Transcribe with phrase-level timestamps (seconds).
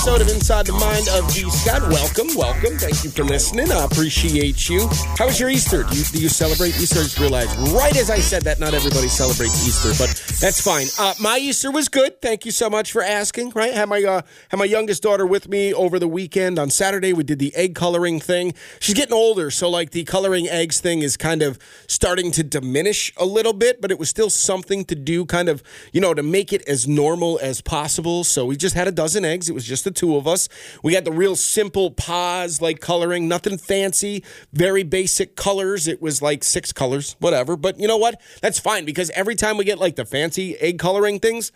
[0.00, 1.42] Episode of Inside the Mind of D.
[1.50, 1.82] Scott.
[1.82, 2.78] Welcome, welcome.
[2.78, 3.70] Thank you for listening.
[3.70, 4.88] I appreciate you.
[5.18, 5.82] How was your Easter?
[5.82, 7.00] Do you, do you celebrate Easter?
[7.00, 10.08] I just realized right as I said that not everybody celebrates Easter, but
[10.40, 10.86] that's fine.
[10.98, 12.22] Uh, my Easter was good.
[12.22, 13.50] Thank you so much for asking.
[13.50, 16.58] Right, had my uh, had my youngest daughter with me over the weekend.
[16.58, 18.54] On Saturday, we did the egg coloring thing.
[18.78, 21.58] She's getting older, so like the coloring eggs thing is kind of
[21.88, 25.62] starting to diminish a little bit, but it was still something to do, kind of
[25.92, 28.24] you know, to make it as normal as possible.
[28.24, 29.50] So we just had a dozen eggs.
[29.50, 30.48] It was just the two of us.
[30.82, 35.86] We had the real simple pause like coloring, nothing fancy, very basic colors.
[35.86, 37.54] It was like six colors, whatever.
[37.54, 38.18] But you know what?
[38.40, 41.52] That's fine because every time we get like the fancy egg coloring things,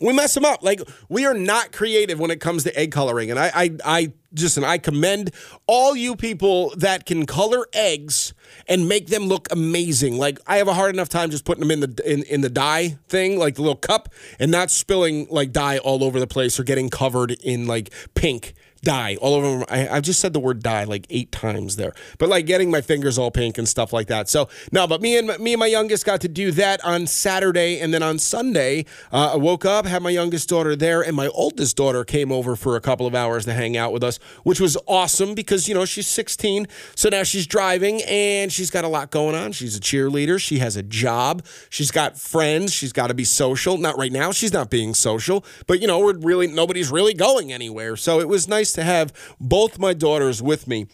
[0.00, 0.62] we mess them up.
[0.62, 4.12] Like we are not creative when it comes to egg coloring, and I, I, I
[4.34, 5.32] just and I commend
[5.66, 8.34] all you people that can color eggs
[8.68, 10.18] and make them look amazing.
[10.18, 12.50] Like I have a hard enough time just putting them in the in, in the
[12.50, 16.60] dye thing, like the little cup, and not spilling like dye all over the place
[16.60, 19.64] or getting covered in like pink dye all over.
[19.68, 22.80] I, I just said the word die like eight times there, but like getting my
[22.80, 24.28] fingers all pink and stuff like that.
[24.28, 27.80] So no, but me and me and my youngest got to do that on Saturday,
[27.80, 31.28] and then on Sunday, uh, I woke up, had my youngest daughter there, and my
[31.28, 34.60] oldest daughter came over for a couple of hours to hang out with us, which
[34.60, 38.88] was awesome because you know she's 16, so now she's driving and she's got a
[38.88, 39.52] lot going on.
[39.52, 43.78] She's a cheerleader, she has a job, she's got friends, she's got to be social.
[43.78, 47.52] Not right now, she's not being social, but you know we're really nobody's really going
[47.52, 50.86] anywhere, so it was nice to have both my daughters with me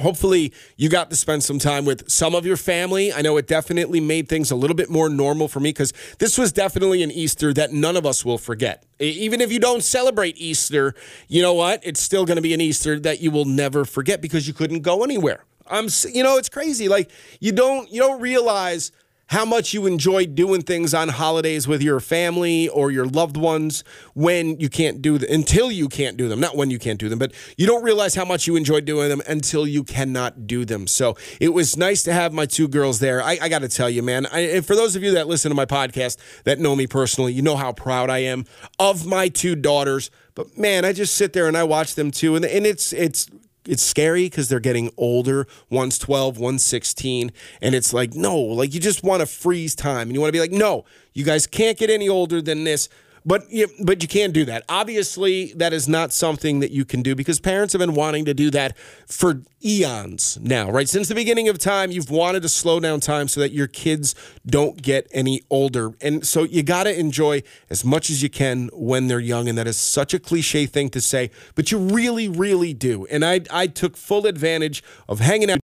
[0.00, 3.12] Hopefully, you got to spend some time with some of your family.
[3.12, 6.36] I know it definitely made things a little bit more normal for me because this
[6.36, 8.84] was definitely an Easter that none of us will forget.
[8.98, 10.94] Even if you don't celebrate Easter,
[11.28, 11.80] you know what?
[11.82, 14.80] It's still going to be an Easter that you will never forget because you couldn't
[14.80, 15.44] go anywhere.
[15.66, 16.88] I'm, you know, it's crazy.
[16.88, 18.92] Like you don't, you don't realize
[19.28, 23.82] how much you enjoy doing things on holidays with your family or your loved ones
[24.14, 26.38] when you can't do them until you can't do them.
[26.38, 29.08] Not when you can't do them but you don't realize how much you enjoy doing
[29.08, 30.86] them until you cannot do them.
[30.86, 33.22] So it was nice to have my two girls there.
[33.22, 35.50] I, I got to tell you man I, and for those of you that listen
[35.50, 38.44] to my podcast that know me personally you know how proud i am
[38.78, 40.10] of my two daughters.
[40.34, 43.28] But man i just sit there and i watch them too and, and it's it's
[43.66, 45.46] it's scary because they're getting older.
[45.70, 47.32] One's 12, one's 16.
[47.60, 50.08] And it's like, no, like you just want to freeze time.
[50.08, 52.88] And you want to be like, no, you guys can't get any older than this.
[53.24, 54.62] But you, but you can't do that.
[54.68, 58.34] Obviously, that is not something that you can do because parents have been wanting to
[58.34, 58.78] do that
[59.08, 60.88] for eons now, right?
[60.88, 64.14] Since the beginning of time, you've wanted to slow down time so that your kids
[64.46, 65.94] don't get any older.
[66.00, 69.48] And so you got to enjoy as much as you can when they're young.
[69.48, 73.06] And that is such a cliche thing to say, but you really, really do.
[73.06, 75.60] And I, I took full advantage of hanging out.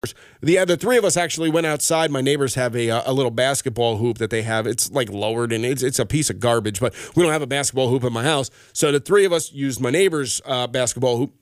[0.42, 2.10] The other three of us actually went outside.
[2.10, 4.66] My neighbors have a, a little basketball hoop that they have.
[4.66, 7.46] It's like lowered and it's, it's a piece of garbage, but we don't have a
[7.46, 8.50] basketball hoop in my house.
[8.74, 11.32] So the three of us used my neighbor's uh, basketball hoop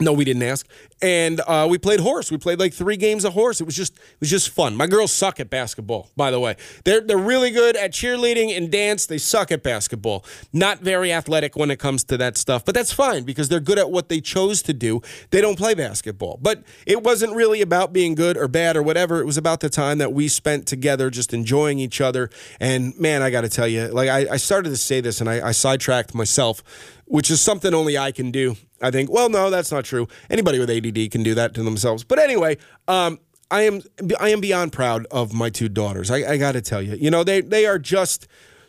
[0.00, 0.66] no, we didn't ask.
[1.00, 2.32] And uh, we played horse.
[2.32, 3.60] We played like three games of horse.
[3.60, 4.74] It was just it was just fun.
[4.74, 6.56] My girls suck at basketball, by the way.
[6.84, 9.06] They're they're really good at cheerleading and dance.
[9.06, 10.24] They suck at basketball.
[10.52, 13.78] Not very athletic when it comes to that stuff, but that's fine because they're good
[13.78, 15.00] at what they chose to do.
[15.30, 16.40] They don't play basketball.
[16.42, 19.20] But it wasn't really about being good or bad or whatever.
[19.20, 22.30] It was about the time that we spent together just enjoying each other.
[22.58, 25.30] And man, I got to tell you, like I, I, started to say this and
[25.30, 26.62] I, I sidetracked myself
[27.06, 28.56] which is something only I can do.
[28.84, 30.06] I think, well, no, that's not true.
[30.28, 32.04] Anybody with ADD can do that to themselves.
[32.04, 33.18] But anyway, um,
[33.50, 33.82] I am
[34.20, 36.10] I am beyond proud of my two daughters.
[36.10, 38.26] I, I got to tell you, you know, they they are just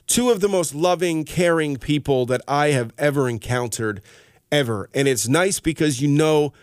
[0.08, 4.02] two of the most loving, caring people that I have ever encountered,
[4.52, 4.90] ever.
[4.94, 6.54] And it's nice because you know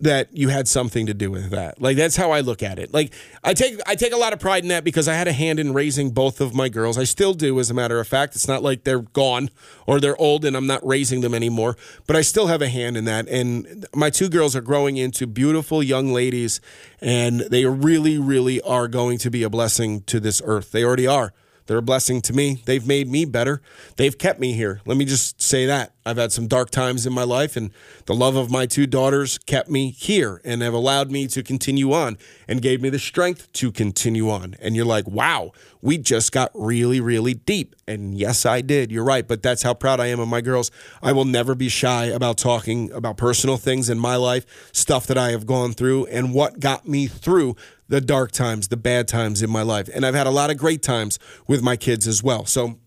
[0.00, 1.80] that you had something to do with that.
[1.80, 2.92] Like that's how I look at it.
[2.92, 3.12] Like
[3.44, 5.60] I take I take a lot of pride in that because I had a hand
[5.60, 6.98] in raising both of my girls.
[6.98, 8.34] I still do as a matter of fact.
[8.34, 9.50] It's not like they're gone
[9.86, 11.76] or they're old and I'm not raising them anymore,
[12.06, 15.26] but I still have a hand in that and my two girls are growing into
[15.26, 16.60] beautiful young ladies
[17.00, 20.72] and they really really are going to be a blessing to this earth.
[20.72, 21.32] They already are.
[21.66, 22.62] They're a blessing to me.
[22.64, 23.62] They've made me better.
[23.96, 24.80] They've kept me here.
[24.84, 25.92] Let me just say that.
[26.04, 27.70] I've had some dark times in my life, and
[28.06, 31.92] the love of my two daughters kept me here and have allowed me to continue
[31.92, 32.16] on
[32.48, 34.56] and gave me the strength to continue on.
[34.60, 35.52] And you're like, wow,
[35.82, 37.76] we just got really, really deep.
[37.86, 38.90] And yes, I did.
[38.90, 39.28] You're right.
[39.28, 40.70] But that's how proud I am of my girls.
[41.02, 45.18] I will never be shy about talking about personal things in my life, stuff that
[45.18, 47.56] I have gone through, and what got me through
[47.90, 49.90] the dark times, the bad times in my life.
[49.92, 52.46] And I've had a lot of great times with my kids as well.
[52.46, 52.78] So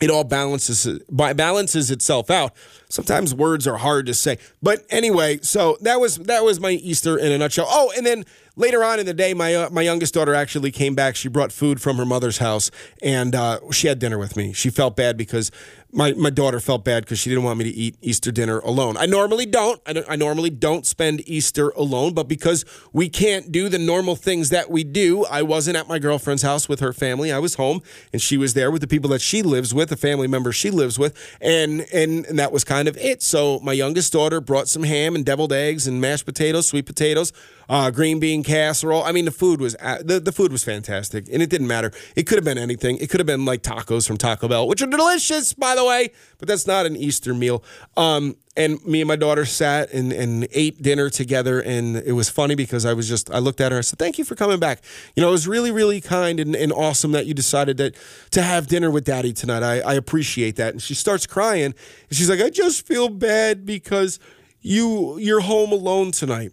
[0.00, 2.52] it all balances balances itself out.
[2.88, 4.38] Sometimes words are hard to say.
[4.62, 7.66] But anyway, so that was that was my Easter in a nutshell.
[7.68, 8.24] Oh, and then
[8.56, 11.16] later on in the day, my uh, my youngest daughter actually came back.
[11.16, 12.70] She brought food from her mother's house,
[13.02, 14.52] and uh, she had dinner with me.
[14.52, 15.50] She felt bad because
[15.90, 18.96] my, my daughter felt bad because she didn't want me to eat Easter dinner alone.
[18.98, 19.80] I normally don't.
[19.86, 20.06] I, don't.
[20.08, 24.70] I normally don't spend Easter alone, but because we can't do the normal things that
[24.70, 27.32] we do, I wasn't at my girlfriend's house with her family.
[27.32, 27.82] I was home,
[28.12, 30.70] and she was there with the people that she lives with, the family members she
[30.70, 33.22] lives with, and and, and that was kind of it.
[33.22, 37.32] So my youngest daughter brought some ham and deviled eggs and mashed potatoes, sweet potatoes
[37.68, 39.02] uh, green bean casserole.
[39.02, 41.92] I mean, the food was the, the food was fantastic, and it didn't matter.
[42.16, 42.96] It could have been anything.
[42.98, 46.10] It could have been like tacos from Taco Bell, which are delicious, by the way.
[46.38, 47.62] But that's not an Easter meal.
[47.96, 52.28] Um, and me and my daughter sat and, and ate dinner together, and it was
[52.28, 53.78] funny because I was just I looked at her.
[53.78, 54.82] I said, "Thank you for coming back."
[55.14, 57.94] You know, it was really really kind and, and awesome that you decided that
[58.30, 59.62] to have dinner with Daddy tonight.
[59.62, 60.72] I, I appreciate that.
[60.72, 61.74] And she starts crying, and
[62.10, 64.18] she's like, "I just feel bad because."
[64.60, 66.50] you you're home alone tonight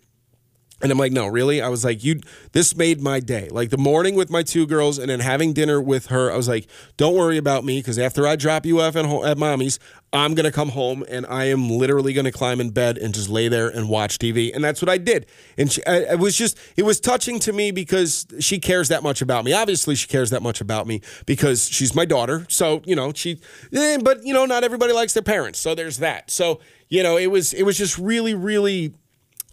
[0.85, 1.63] and I'm like, no, really?
[1.63, 2.19] I was like, you.
[2.51, 3.49] This made my day.
[3.49, 6.31] Like the morning with my two girls, and then having dinner with her.
[6.31, 9.25] I was like, don't worry about me, because after I drop you off at, home,
[9.25, 9.79] at mommy's,
[10.13, 13.47] I'm gonna come home, and I am literally gonna climb in bed and just lay
[13.47, 14.53] there and watch TV.
[14.53, 15.25] And that's what I did.
[15.57, 19.01] And she, I, it was just, it was touching to me because she cares that
[19.01, 19.53] much about me.
[19.53, 22.45] Obviously, she cares that much about me because she's my daughter.
[22.47, 23.39] So you know, she.
[23.73, 26.29] Eh, but you know, not everybody likes their parents, so there's that.
[26.29, 26.59] So
[26.89, 28.93] you know, it was, it was just really, really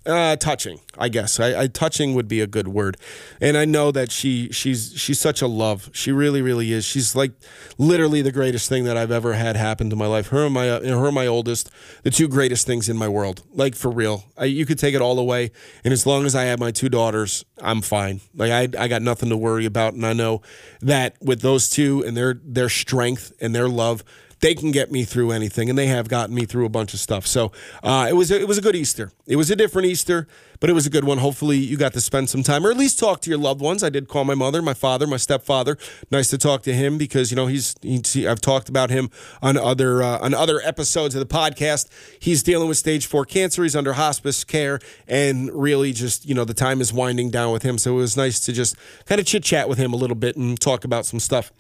[0.04, 1.38] uh, touching, I guess.
[1.38, 2.96] I, I, touching would be a good word,
[3.40, 5.90] and I know that she she's she's such a love.
[5.92, 6.84] She really, really is.
[6.84, 7.32] She's like
[7.78, 10.28] literally the greatest thing that I've ever had happen to my life.
[10.28, 11.70] Her and my uh, her and my oldest,
[12.02, 13.42] the two greatest things in my world.
[13.54, 15.52] Like for real, I, you could take it all away,
[15.84, 18.20] and as long as I have my two daughters, I'm fine.
[18.34, 20.42] Like I I got nothing to worry about, and I know
[20.80, 24.02] that with those two and their their strength and their love,
[24.42, 27.00] they can get me through anything, and they have gotten me through a bunch of
[27.00, 27.26] stuff.
[27.26, 27.52] So
[27.82, 29.12] uh, it was a, it was a good Easter.
[29.24, 30.26] It was a different Easter,
[30.58, 31.18] but it was a good one.
[31.18, 33.84] Hopefully, you got to spend some time, or at least talk to your loved ones.
[33.84, 35.78] I did call my mother, my father, my stepfather.
[36.10, 39.10] Nice to talk to him because you know he's, he's I've talked about him
[39.40, 41.88] on other uh, on other episodes of the podcast.
[42.18, 43.62] He's dealing with stage four cancer.
[43.62, 47.62] He's under hospice care, and really just you know the time is winding down with
[47.62, 47.78] him.
[47.78, 48.74] So it was nice to just
[49.06, 51.52] kind of chit chat with him a little bit and talk about some stuff.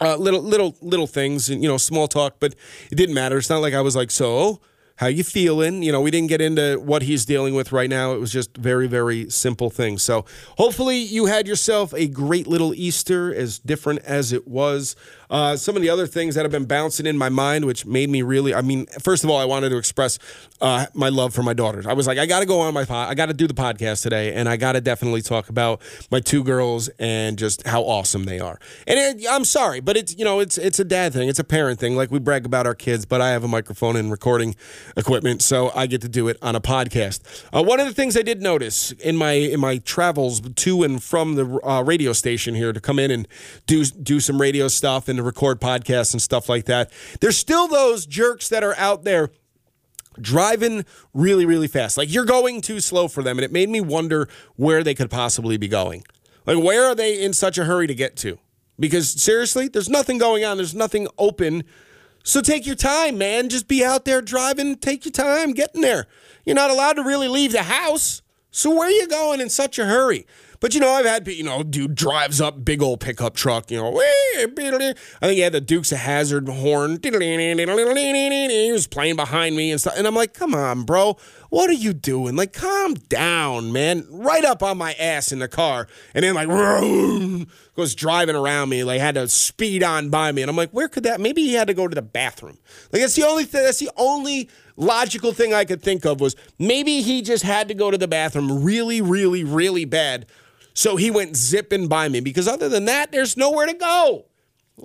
[0.00, 2.54] Uh, little little little things and you know small talk but
[2.90, 3.36] it didn't matter.
[3.38, 4.60] It's not like i was like so
[4.98, 5.82] how you feeling?
[5.84, 8.12] You know we didn't get into what he's dealing with right now.
[8.14, 10.02] It was just very very simple things.
[10.02, 10.24] So
[10.56, 14.96] hopefully you had yourself a great little easter as different as it was
[15.30, 18.08] uh, some of the other things that have been bouncing in my mind which made
[18.08, 20.18] me really i mean first of all i wanted to express
[20.60, 21.86] uh, my love for my daughters.
[21.86, 24.34] I was like i gotta go on my pod i gotta do the podcast today
[24.34, 25.80] and i gotta definitely talk about
[26.10, 28.58] my two girls and just how awesome they are.
[28.86, 31.28] And it, i'm sorry but it's you know it's it's a dad thing.
[31.28, 31.96] It's a parent thing.
[31.96, 34.56] Like we brag about our kids but i have a microphone and recording
[34.96, 37.20] equipment, so I get to do it on a podcast.
[37.54, 41.02] Uh, one of the things I did notice in my in my travels to and
[41.02, 43.28] from the uh, radio station here to come in and
[43.66, 47.68] do do some radio stuff and to record podcasts and stuff like that, there's still
[47.68, 49.30] those jerks that are out there
[50.20, 50.84] driving
[51.14, 51.96] really really fast.
[51.96, 55.10] Like you're going too slow for them, and it made me wonder where they could
[55.10, 56.04] possibly be going.
[56.46, 58.38] Like where are they in such a hurry to get to?
[58.80, 60.56] Because seriously, there's nothing going on.
[60.56, 61.64] There's nothing open
[62.28, 63.48] so take your time, man.
[63.48, 64.76] Just be out there driving.
[64.76, 66.06] Take your time getting there.
[66.44, 68.20] You're not allowed to really leave the house.
[68.50, 70.26] So where are you going in such a hurry?
[70.60, 73.70] But you know, I've had you know, dude drives up big old pickup truck.
[73.70, 76.98] You know, I think he had the Dukes of Hazzard horn.
[77.02, 81.16] He was playing behind me and stuff, and I'm like, come on, bro,
[81.50, 82.34] what are you doing?
[82.34, 84.04] Like, calm down, man.
[84.10, 86.48] Right up on my ass in the car, and then like
[87.76, 90.88] goes driving around me, like had to speed on by me, and I'm like, where
[90.88, 91.20] could that?
[91.20, 92.58] Maybe he had to go to the bathroom.
[92.92, 93.62] Like that's the only thing.
[93.62, 97.74] That's the only logical thing I could think of was maybe he just had to
[97.74, 100.26] go to the bathroom really, really, really bad
[100.78, 104.26] so he went zipping by me because other than that, there's nowhere to go.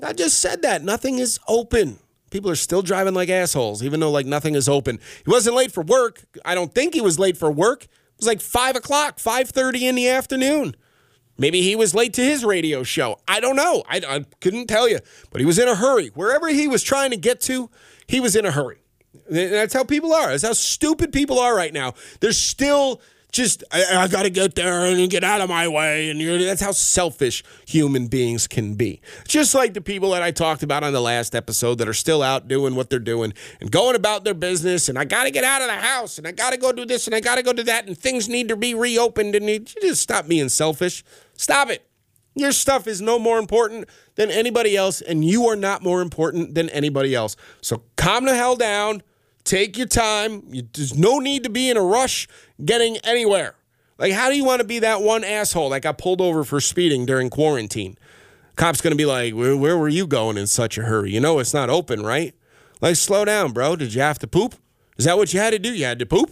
[0.01, 0.83] I just said that.
[0.83, 1.99] Nothing is open.
[2.31, 4.99] People are still driving like assholes, even though like nothing is open.
[5.23, 6.23] He wasn't late for work.
[6.43, 7.83] I don't think he was late for work.
[7.83, 10.75] It was like five o'clock, five thirty in the afternoon.
[11.37, 13.19] Maybe he was late to his radio show.
[13.27, 13.83] I don't know.
[13.87, 14.97] I, I couldn't tell you.
[15.29, 16.07] But he was in a hurry.
[16.15, 17.69] Wherever he was trying to get to,
[18.07, 18.79] he was in a hurry.
[19.29, 20.29] That's how people are.
[20.29, 21.93] That's how stupid people are right now.
[22.19, 22.99] They're still
[23.33, 26.61] just I, I got to get there and get out of my way, and that's
[26.61, 29.01] how selfish human beings can be.
[29.27, 32.21] Just like the people that I talked about on the last episode that are still
[32.21, 35.43] out doing what they're doing and going about their business, and I got to get
[35.43, 37.43] out of the house, and I got to go do this, and I got to
[37.43, 41.03] go do that, and things need to be reopened, and you just stop being selfish.
[41.35, 41.85] Stop it.
[42.35, 46.53] Your stuff is no more important than anybody else, and you are not more important
[46.53, 47.35] than anybody else.
[47.61, 49.01] So calm the hell down.
[49.43, 50.43] Take your time.
[50.49, 52.27] You, there's no need to be in a rush
[52.63, 53.55] getting anywhere.
[53.97, 56.59] Like, how do you want to be that one asshole that got pulled over for
[56.59, 57.97] speeding during quarantine?
[58.55, 61.11] Cop's going to be like, where, where were you going in such a hurry?
[61.11, 62.33] You know it's not open, right?
[62.81, 63.75] Like, slow down, bro.
[63.75, 64.55] Did you have to poop?
[64.97, 65.73] Is that what you had to do?
[65.73, 66.31] You had to poop?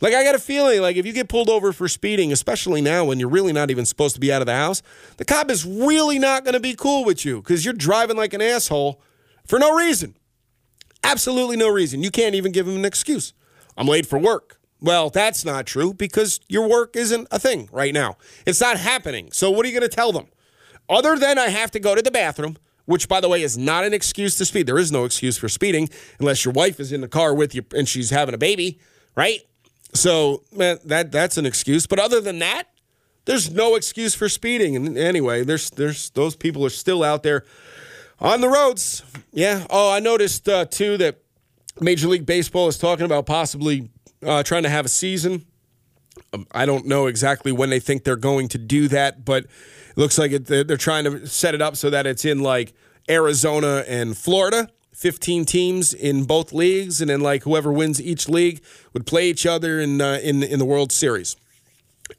[0.00, 3.04] Like, I got a feeling, like, if you get pulled over for speeding, especially now
[3.04, 4.80] when you're really not even supposed to be out of the house,
[5.16, 8.32] the cop is really not going to be cool with you because you're driving like
[8.32, 9.00] an asshole
[9.44, 10.14] for no reason.
[11.08, 12.02] Absolutely no reason.
[12.02, 13.32] You can't even give him an excuse.
[13.76, 14.60] I'm late for work.
[14.80, 18.16] Well, that's not true because your work isn't a thing right now.
[18.46, 19.30] It's not happening.
[19.32, 20.26] So, what are you going to tell them?
[20.88, 23.84] Other than I have to go to the bathroom, which, by the way, is not
[23.84, 24.66] an excuse to speed.
[24.66, 25.88] There is no excuse for speeding
[26.18, 28.78] unless your wife is in the car with you and she's having a baby,
[29.16, 29.40] right?
[29.94, 31.86] So man, that that's an excuse.
[31.86, 32.64] But other than that,
[33.24, 34.76] there's no excuse for speeding.
[34.76, 37.44] And anyway, there's there's those people are still out there
[38.20, 39.02] on the roads.
[39.32, 39.66] Yeah.
[39.70, 41.22] Oh, I noticed uh, too that
[41.80, 43.90] Major League Baseball is talking about possibly
[44.24, 45.46] uh, trying to have a season.
[46.32, 49.96] Um, I don't know exactly when they think they're going to do that, but it
[49.96, 52.74] looks like it, they're trying to set it up so that it's in like
[53.08, 54.68] Arizona and Florida.
[54.92, 58.60] 15 teams in both leagues, and then like whoever wins each league
[58.92, 61.36] would play each other in uh, in in the World Series.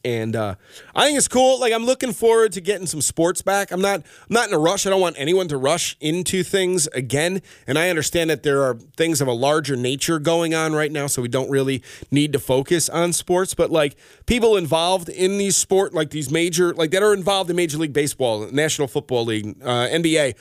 [0.04, 0.56] And uh,
[0.96, 1.60] I think it's cool.
[1.60, 3.72] Like I'm looking forward to getting some sports back.
[3.72, 4.86] I'm not I'm not in a rush.
[4.86, 7.42] I don't want anyone to rush into things again.
[7.68, 11.08] And I understand that there are things of a larger nature going on right now,
[11.08, 13.54] so we don't really need to focus on sports.
[13.54, 17.56] But like people involved in these sport, like these major, like that are involved in
[17.56, 20.36] Major League Baseball, National Football League, uh, NBA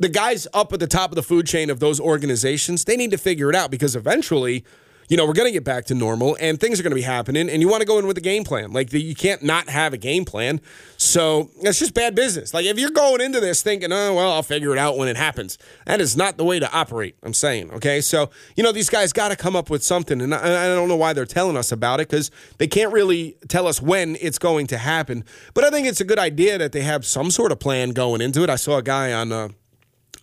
[0.00, 3.10] the guys up at the top of the food chain of those organizations, they need
[3.10, 4.64] to figure it out because eventually,
[5.10, 7.02] you know, we're going to get back to normal and things are going to be
[7.02, 8.70] happening and you want to go in with a game plan.
[8.70, 10.60] Like the, you can't not have a game plan.
[10.96, 12.54] So that's just bad business.
[12.54, 15.16] Like if you're going into this thinking, oh, well, I'll figure it out when it
[15.16, 15.58] happens.
[15.84, 17.16] That is not the way to operate.
[17.24, 17.72] I'm saying.
[17.72, 18.00] Okay.
[18.00, 20.20] So, you know, these guys got to come up with something.
[20.20, 23.36] And I, I don't know why they're telling us about it because they can't really
[23.48, 25.24] tell us when it's going to happen.
[25.54, 28.20] But I think it's a good idea that they have some sort of plan going
[28.20, 28.50] into it.
[28.50, 29.48] I saw a guy on, uh,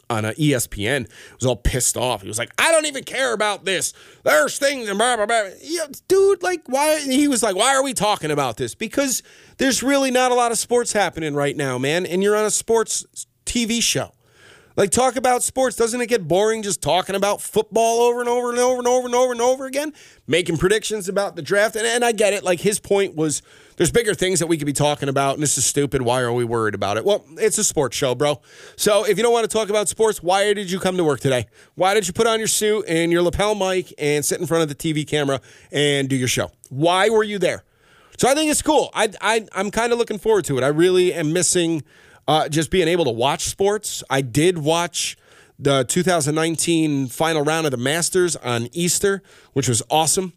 [0.09, 2.21] on a ESPN was all pissed off.
[2.21, 3.93] He was like, I don't even care about this.
[4.23, 5.49] There's things and blah, blah, blah.
[5.61, 6.99] Yeah, dude, like, why?
[6.99, 8.75] He was like, why are we talking about this?
[8.75, 9.23] Because
[9.57, 12.05] there's really not a lot of sports happening right now, man.
[12.05, 13.05] And you're on a sports
[13.45, 14.11] TV show.
[14.77, 15.75] Like, talk about sports.
[15.75, 19.07] Doesn't it get boring just talking about football over and over and over and over
[19.07, 19.91] and over and over again?
[20.27, 21.75] Making predictions about the draft.
[21.75, 22.43] And, and I get it.
[22.43, 23.41] Like, his point was
[23.77, 26.03] there's bigger things that we could be talking about, and this is stupid.
[26.03, 27.05] Why are we worried about it?
[27.05, 28.39] Well, it's a sports show, bro.
[28.75, 31.21] So if you don't want to talk about sports, why did you come to work
[31.21, 31.47] today?
[31.73, 34.61] Why did you put on your suit and your lapel mic and sit in front
[34.61, 35.41] of the TV camera
[35.71, 36.51] and do your show?
[36.69, 37.63] Why were you there?
[38.19, 38.91] So I think it's cool.
[38.93, 40.63] I, I, I'm kind of looking forward to it.
[40.63, 41.81] I really am missing–
[42.27, 44.03] uh, just being able to watch sports.
[44.09, 45.17] I did watch
[45.59, 50.33] the 2019 final round of the Masters on Easter, which was awesome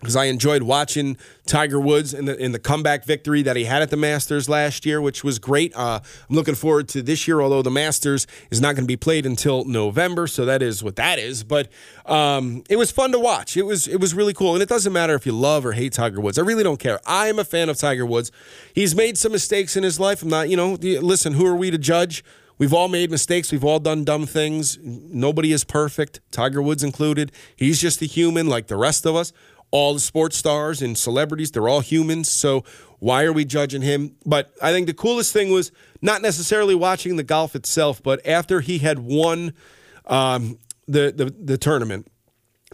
[0.00, 3.82] because I enjoyed watching Tiger Woods in the in the comeback victory that he had
[3.82, 5.74] at the Masters last year, which was great.
[5.74, 8.96] Uh, I'm looking forward to this year, although the Masters is not going to be
[8.96, 11.42] played until November, so that is what that is.
[11.42, 11.68] But
[12.06, 13.56] um, it was fun to watch.
[13.56, 15.94] It was it was really cool, and it doesn't matter if you love or hate
[15.94, 16.38] Tiger Woods.
[16.38, 17.00] I really don't care.
[17.04, 18.30] I am a fan of Tiger Woods.
[18.72, 20.22] He's made some mistakes in his life.
[20.22, 21.32] I'm not, you know, listen.
[21.32, 22.24] Who are we to judge?
[22.56, 23.52] We've all made mistakes.
[23.52, 24.78] We've all done dumb things.
[24.82, 27.30] Nobody is perfect, Tiger Woods included.
[27.54, 29.32] He's just a human like the rest of us
[29.70, 32.28] all the sports stars and celebrities, they're all humans.
[32.28, 32.64] So
[32.98, 34.16] why are we judging him?
[34.24, 35.70] But I think the coolest thing was
[36.00, 39.52] not necessarily watching the golf itself, but after he had won
[40.06, 42.08] um, the, the, the tournament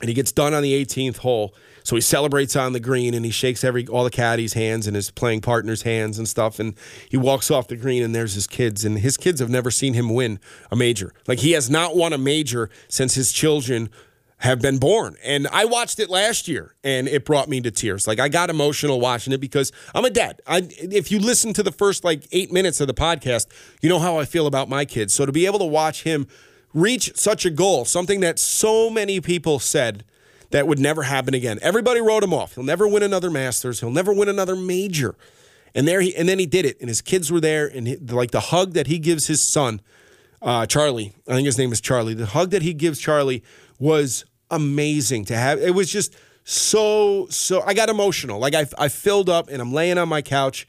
[0.00, 1.54] and he gets done on the 18th hole.
[1.84, 4.96] So he celebrates on the green and he shakes every all the caddies' hands and
[4.96, 6.58] his playing partner's hands and stuff.
[6.58, 6.74] And
[7.08, 8.84] he walks off the green and there's his kids.
[8.84, 11.12] And his kids have never seen him win a major.
[11.28, 13.90] Like he has not won a major since his children
[14.44, 15.16] have been born.
[15.24, 18.06] And I watched it last year and it brought me to tears.
[18.06, 20.42] Like I got emotional watching it because I'm a dad.
[20.46, 23.46] I, if you listen to the first like eight minutes of the podcast,
[23.80, 25.14] you know how I feel about my kids.
[25.14, 26.26] So to be able to watch him
[26.74, 30.04] reach such a goal, something that so many people said
[30.50, 31.58] that would never happen again.
[31.62, 32.54] Everybody wrote him off.
[32.54, 33.80] He'll never win another Masters.
[33.80, 35.16] He'll never win another major.
[35.74, 37.96] And there he and then he did it, and his kids were there, and he,
[37.96, 39.80] like the hug that he gives his son,
[40.42, 41.16] uh, Charlie.
[41.26, 42.14] I think his name is Charlie.
[42.14, 43.42] The hug that he gives Charlie
[43.80, 44.24] was
[44.54, 45.60] amazing to have.
[45.60, 47.62] It was just so so.
[47.62, 48.38] I got emotional.
[48.38, 50.66] Like I I filled up, and I'm laying on my couch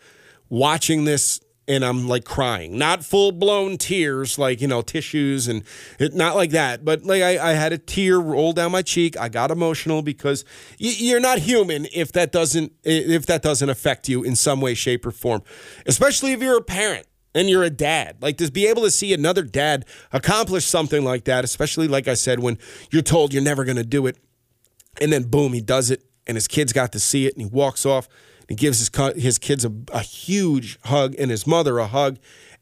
[0.49, 5.63] watching this and I'm like crying, not full blown tears, like, you know, tissues and
[5.99, 9.17] it, not like that, but like I, I, had a tear roll down my cheek.
[9.17, 10.45] I got emotional because
[10.79, 14.73] y- you're not human if that doesn't, if that doesn't affect you in some way,
[14.73, 15.41] shape or form,
[15.85, 18.17] especially if you're a parent and you're a dad.
[18.21, 22.15] Like to be able to see another dad accomplish something like that, especially like I
[22.15, 22.57] said, when
[22.91, 24.17] you're told you're never going to do it.
[24.99, 27.47] And then boom, he does it and his kids got to see it and he
[27.47, 28.07] walks off
[28.47, 32.17] and he gives his his kids a, a huge hug and his mother a hug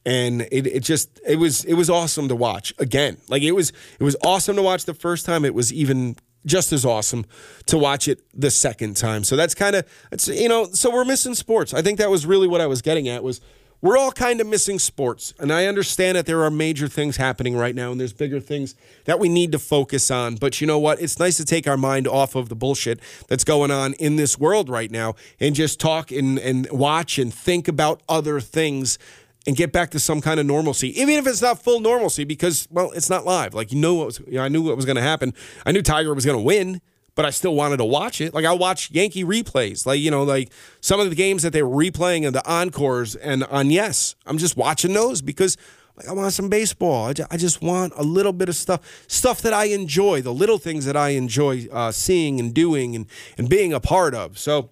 [0.06, 3.72] and it, it just it was it was awesome to watch again like it was
[4.00, 6.16] it was awesome to watch the first time it was even
[6.46, 7.26] just as awesome
[7.66, 11.06] to watch it the second time so that's kind of it's you know so we're
[11.06, 13.40] missing sports i think that was really what i was getting at was
[13.84, 15.34] we're all kind of missing sports.
[15.40, 18.76] And I understand that there are major things happening right now and there's bigger things
[19.04, 20.38] that we need to focus on.
[20.38, 21.02] But you know what?
[21.02, 24.40] It's nice to take our mind off of the bullshit that's going on in this
[24.40, 28.98] world right now and just talk and, and watch and think about other things
[29.46, 32.70] and get back to some kind of normalcy, even if it's not full normalcy, because
[32.72, 33.54] well, it's not live.
[33.54, 35.34] Like you know what was, you know, I knew what was going to happen.
[35.66, 36.80] I knew Tiger was going to win
[37.16, 38.34] but I still wanted to watch it.
[38.34, 40.52] Like I watch Yankee replays, like you know, like
[40.82, 44.38] some of the games that they were replaying and the encores and on Yes, I'm
[44.38, 45.58] just watching those because
[45.96, 47.08] like, I want some baseball.
[47.08, 50.34] I just, I just, want a little bit of stuff, stuff that I enjoy, the
[50.34, 53.06] little things that I enjoy uh, seeing and doing and
[53.38, 54.38] and being a part of.
[54.38, 54.72] So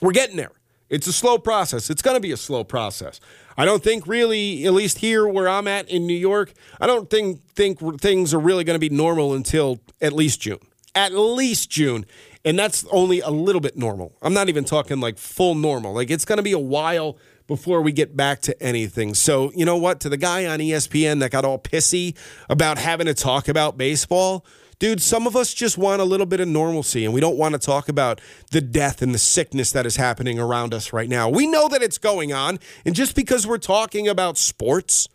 [0.00, 0.52] we're getting there.
[0.88, 1.90] It's a slow process.
[1.90, 3.20] It's going to be a slow process.
[3.58, 7.10] I don't think really, at least here where I'm at in New York, I don't
[7.10, 10.60] think think things are really going to be normal until at least June
[10.94, 12.06] at least June.
[12.44, 14.16] And that's only a little bit normal.
[14.22, 15.92] I'm not even talking like full normal.
[15.92, 19.14] Like it's going to be a while before we get back to anything.
[19.14, 20.00] So, you know what?
[20.00, 22.16] To the guy on ESPN that got all pissy
[22.48, 24.44] about having to talk about baseball,
[24.78, 27.54] dude, some of us just want a little bit of normalcy and we don't want
[27.54, 31.28] to talk about the death and the sickness that is happening around us right now.
[31.28, 32.58] We know that it's going on.
[32.84, 35.08] And just because we're talking about sports,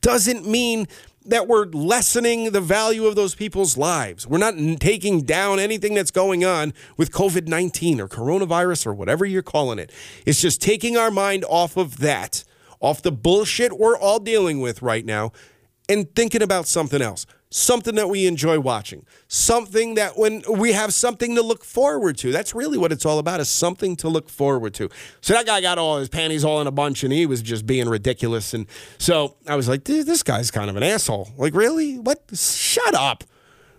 [0.00, 0.86] doesn't mean
[1.28, 4.26] that we're lessening the value of those people's lives.
[4.26, 9.24] We're not taking down anything that's going on with COVID 19 or coronavirus or whatever
[9.24, 9.92] you're calling it.
[10.26, 12.44] It's just taking our mind off of that,
[12.80, 15.32] off the bullshit we're all dealing with right now,
[15.88, 20.92] and thinking about something else something that we enjoy watching, something that when we have
[20.92, 22.30] something to look forward to.
[22.32, 24.88] That's really what it's all about is something to look forward to.
[25.20, 27.66] So that guy got all his panties all in a bunch and he was just
[27.66, 28.52] being ridiculous.
[28.52, 28.66] And
[28.98, 31.28] so I was like, this guy's kind of an asshole.
[31.36, 31.98] Like, really?
[31.98, 32.22] What?
[32.34, 33.24] Shut up.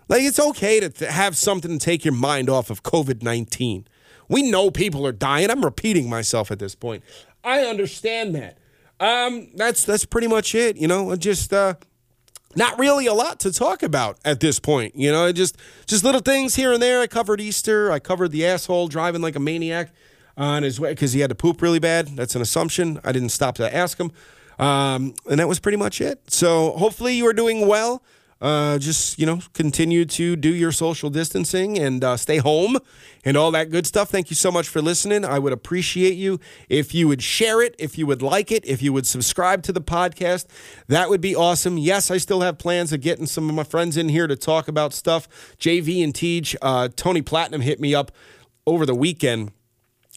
[0.08, 3.86] Like, it's okay to have something to take your mind off of COVID 19.
[4.28, 5.50] We know people are dying.
[5.50, 7.02] I'm repeating myself at this point.
[7.42, 8.58] I understand that.
[9.00, 10.76] Um, that's that's pretty much it.
[10.76, 11.74] You know, just uh,
[12.56, 14.96] not really a lot to talk about at this point.
[14.96, 17.00] You know, just just little things here and there.
[17.00, 17.90] I covered Easter.
[17.90, 19.92] I covered the asshole driving like a maniac
[20.36, 22.08] on his way because he had to poop really bad.
[22.08, 23.00] That's an assumption.
[23.04, 24.10] I didn't stop to ask him.
[24.58, 26.30] Um, and that was pretty much it.
[26.30, 28.02] So hopefully you are doing well
[28.40, 32.78] uh, just you know continue to do your social distancing and uh, stay home
[33.24, 34.08] and all that good stuff.
[34.08, 35.24] Thank you so much for listening.
[35.24, 36.40] I would appreciate you.
[36.68, 39.72] If you would share it if you would like it if you would subscribe to
[39.72, 40.46] the podcast
[40.88, 41.78] that would be awesome.
[41.78, 44.68] Yes i still have plans of getting some of my friends in here to talk
[44.68, 45.28] about stuff.
[45.58, 48.10] Jv and teach uh, tony platinum hit me up
[48.66, 49.52] over the weekend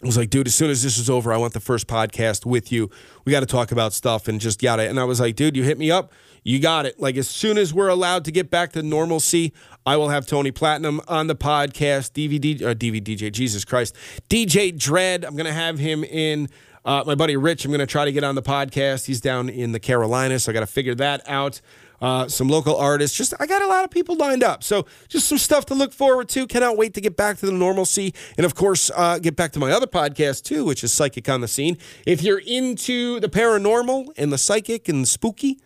[0.04, 2.46] I was like, dude, as soon as this is over, I want the first podcast
[2.46, 2.89] with you.
[3.24, 4.89] We got to talk about stuff and just yada.
[4.89, 6.12] And I was like, dude, you hit me up.
[6.44, 7.00] You got it.
[7.00, 9.54] Like as soon as we're allowed to get back to normalcy,
[9.86, 12.12] I will have Tony Platinum on the podcast.
[12.12, 13.96] DVD, uh, DVD, Jesus Christ,
[14.30, 15.24] DJ Dread.
[15.24, 16.50] I'm gonna have him in.
[16.86, 19.06] Uh, my buddy Rich, I'm going to try to get on the podcast.
[19.06, 21.62] He's down in the Carolinas, so I got to figure that out.
[22.04, 23.16] Uh, some local artists.
[23.18, 25.94] Just I got a lot of people lined up, so just some stuff to look
[25.94, 26.46] forward to.
[26.46, 29.60] Cannot wait to get back to the normalcy, and of course, uh, get back to
[29.60, 31.78] my other podcast too, which is Psychic on the Scene.
[32.06, 35.60] If you're into the paranormal and the psychic and the spooky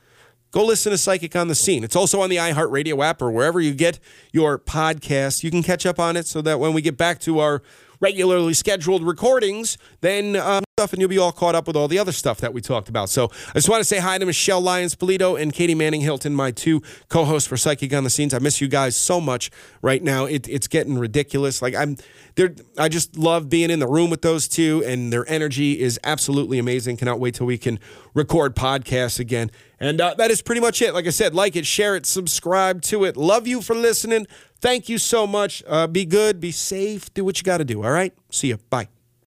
[0.52, 1.84] go listen to Psychic on the Scene.
[1.84, 4.00] It's also on the iHeartRadio app or wherever you get
[4.32, 5.44] your podcast.
[5.44, 7.62] You can catch up on it so that when we get back to our
[8.00, 11.98] regularly scheduled recordings, then um, stuff, and you'll be all caught up with all the
[11.98, 13.10] other stuff that we talked about.
[13.10, 16.36] So I just want to say hi to Michelle Lyons Polito and Katie Manning Hilton,
[16.36, 18.32] my two co-hosts for Psychic on the Scenes.
[18.32, 19.50] I miss you guys so much
[19.82, 20.26] right now.
[20.26, 21.64] It, it's getting ridiculous.
[21.64, 21.98] Like I'm,
[22.36, 22.54] there.
[22.78, 26.60] I just love being in the room with those two, and their energy is absolutely
[26.60, 26.98] amazing.
[26.98, 27.80] Cannot wait till we can
[28.14, 29.50] record podcasts again.
[29.80, 30.94] And uh, that is pretty much it.
[30.94, 33.18] Like I said, like it, share it, subscribe to it.
[33.18, 34.28] Love you for listening.
[34.60, 35.64] Thank you so much.
[35.68, 37.84] Uh, be good, be safe, do what you got to do.
[37.84, 38.14] All right.
[38.32, 38.58] See you.
[38.70, 38.90] Bye.